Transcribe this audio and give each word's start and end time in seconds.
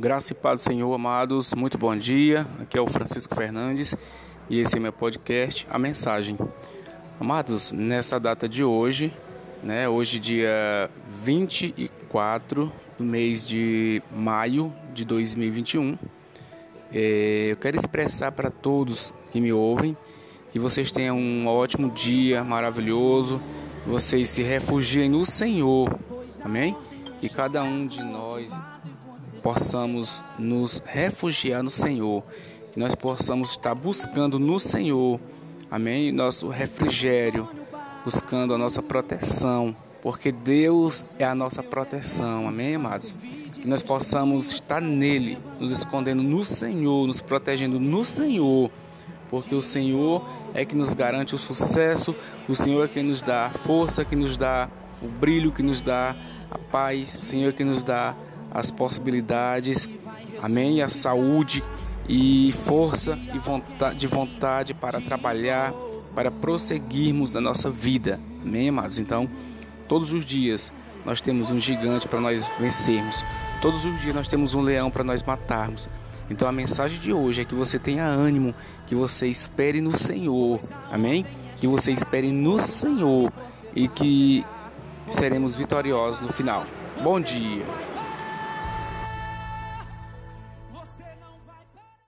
Graça 0.00 0.32
e 0.32 0.36
paz 0.36 0.62
do 0.62 0.64
Senhor, 0.64 0.94
amados. 0.94 1.52
Muito 1.54 1.76
bom 1.76 1.96
dia. 1.96 2.46
Aqui 2.62 2.78
é 2.78 2.80
o 2.80 2.86
Francisco 2.86 3.34
Fernandes 3.34 3.96
e 4.48 4.60
esse 4.60 4.76
é 4.76 4.78
meu 4.78 4.92
podcast, 4.92 5.66
A 5.68 5.76
Mensagem. 5.76 6.38
Amados, 7.18 7.72
nessa 7.72 8.20
data 8.20 8.48
de 8.48 8.62
hoje, 8.62 9.12
né, 9.60 9.88
hoje 9.88 10.20
dia 10.20 10.88
24 11.24 12.72
do 12.96 13.02
mês 13.02 13.48
de 13.48 14.00
maio 14.14 14.72
de 14.94 15.04
2021, 15.04 15.98
é, 16.94 17.48
eu 17.50 17.56
quero 17.56 17.76
expressar 17.76 18.30
para 18.30 18.52
todos 18.52 19.12
que 19.32 19.40
me 19.40 19.52
ouvem 19.52 19.96
que 20.52 20.60
vocês 20.60 20.92
tenham 20.92 21.18
um 21.18 21.48
ótimo 21.48 21.90
dia 21.90 22.44
maravilhoso, 22.44 23.42
vocês 23.84 24.28
se 24.28 24.42
refugiem 24.42 25.08
no 25.08 25.26
Senhor, 25.26 25.98
amém? 26.44 26.76
Que 27.20 27.28
cada 27.28 27.62
um 27.62 27.86
de 27.86 28.02
nós 28.02 28.52
possamos 29.42 30.22
nos 30.38 30.82
refugiar 30.84 31.62
no 31.62 31.70
Senhor, 31.70 32.22
que 32.72 32.78
nós 32.78 32.94
possamos 32.94 33.50
estar 33.50 33.74
buscando 33.74 34.38
no 34.38 34.58
Senhor, 34.58 35.18
amém? 35.70 36.12
Nosso 36.12 36.48
refrigério, 36.48 37.48
buscando 38.04 38.54
a 38.54 38.58
nossa 38.58 38.82
proteção, 38.82 39.74
porque 40.02 40.30
Deus 40.30 41.04
é 41.18 41.24
a 41.24 41.34
nossa 41.34 41.62
proteção, 41.62 42.46
amém, 42.46 42.76
amados? 42.76 43.14
Que 43.52 43.66
nós 43.66 43.82
possamos 43.82 44.52
estar 44.52 44.80
nele, 44.80 45.38
nos 45.58 45.72
escondendo 45.72 46.22
no 46.22 46.44
Senhor, 46.44 47.06
nos 47.06 47.20
protegendo 47.20 47.80
no 47.80 48.04
Senhor, 48.04 48.70
porque 49.30 49.54
o 49.54 49.62
Senhor 49.62 50.24
é 50.54 50.64
que 50.64 50.76
nos 50.76 50.94
garante 50.94 51.34
o 51.34 51.38
sucesso, 51.38 52.14
o 52.48 52.54
Senhor 52.54 52.84
é 52.84 52.88
que 52.88 53.02
nos 53.02 53.20
dá 53.20 53.46
a 53.46 53.50
força, 53.50 54.04
que 54.04 54.16
nos 54.16 54.36
dá 54.36 54.68
o 55.02 55.06
brilho, 55.06 55.52
que 55.52 55.62
nos 55.62 55.80
dá 55.80 56.14
a 56.50 56.58
paz, 56.58 57.18
Senhor 57.22 57.52
que 57.52 57.64
nos 57.64 57.82
dá 57.82 58.14
as 58.50 58.70
possibilidades, 58.70 59.88
amém? 60.42 60.82
A 60.82 60.88
saúde 60.88 61.62
e 62.08 62.52
força 62.64 63.18
e 63.34 63.38
vontade, 63.38 63.98
de 63.98 64.06
vontade 64.06 64.74
para 64.74 65.00
trabalhar, 65.00 65.72
para 66.14 66.30
prosseguirmos 66.30 67.34
na 67.34 67.40
nossa 67.40 67.70
vida, 67.70 68.18
amém, 68.42 68.70
amados? 68.70 68.98
Então, 68.98 69.28
todos 69.86 70.12
os 70.12 70.24
dias 70.24 70.72
nós 71.04 71.20
temos 71.20 71.50
um 71.50 71.60
gigante 71.60 72.08
para 72.08 72.20
nós 72.20 72.48
vencermos, 72.58 73.22
todos 73.60 73.84
os 73.84 74.00
dias 74.00 74.14
nós 74.14 74.28
temos 74.28 74.54
um 74.54 74.60
leão 74.60 74.90
para 74.90 75.04
nós 75.04 75.22
matarmos. 75.22 75.88
Então 76.30 76.46
a 76.46 76.52
mensagem 76.52 77.00
de 77.00 77.12
hoje 77.12 77.40
é 77.40 77.44
que 77.44 77.54
você 77.54 77.78
tenha 77.78 78.04
ânimo, 78.04 78.54
que 78.86 78.94
você 78.94 79.26
espere 79.26 79.80
no 79.80 79.96
Senhor, 79.96 80.60
amém? 80.90 81.24
Que 81.56 81.66
você 81.66 81.90
espere 81.90 82.30
no 82.30 82.60
Senhor 82.60 83.32
e 83.74 83.88
que 83.88 84.44
seremos 85.14 85.56
vitoriosos 85.56 86.20
no 86.20 86.32
final. 86.32 86.66
Bom 87.02 87.20
dia. 87.20 87.64